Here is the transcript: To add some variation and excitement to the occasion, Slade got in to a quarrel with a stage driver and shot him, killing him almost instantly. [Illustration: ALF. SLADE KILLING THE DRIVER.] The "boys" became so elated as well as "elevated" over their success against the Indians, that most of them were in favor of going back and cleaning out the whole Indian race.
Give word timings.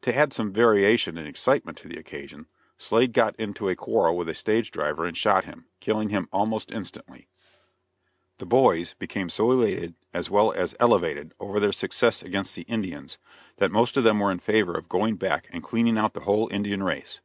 To 0.00 0.16
add 0.16 0.32
some 0.32 0.54
variation 0.54 1.18
and 1.18 1.28
excitement 1.28 1.76
to 1.76 1.86
the 1.88 1.98
occasion, 1.98 2.46
Slade 2.78 3.12
got 3.12 3.36
in 3.36 3.52
to 3.52 3.68
a 3.68 3.76
quarrel 3.76 4.16
with 4.16 4.26
a 4.26 4.34
stage 4.34 4.70
driver 4.70 5.04
and 5.04 5.14
shot 5.14 5.44
him, 5.44 5.66
killing 5.80 6.08
him 6.08 6.30
almost 6.32 6.72
instantly. 6.72 7.28
[Illustration: 8.38 8.38
ALF. 8.38 8.38
SLADE 8.38 8.48
KILLING 8.48 8.70
THE 8.70 8.70
DRIVER.] 8.70 8.70
The 8.70 8.86
"boys" 8.86 8.94
became 8.98 9.28
so 9.28 9.50
elated 9.50 9.94
as 10.14 10.30
well 10.30 10.52
as 10.52 10.74
"elevated" 10.80 11.34
over 11.38 11.60
their 11.60 11.72
success 11.72 12.22
against 12.22 12.56
the 12.56 12.62
Indians, 12.62 13.18
that 13.58 13.70
most 13.70 13.98
of 13.98 14.04
them 14.04 14.18
were 14.18 14.32
in 14.32 14.38
favor 14.38 14.72
of 14.74 14.88
going 14.88 15.16
back 15.16 15.46
and 15.52 15.62
cleaning 15.62 15.98
out 15.98 16.14
the 16.14 16.20
whole 16.20 16.48
Indian 16.50 16.82
race. 16.82 17.20